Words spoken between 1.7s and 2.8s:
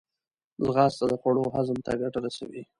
ته ګټه رسوي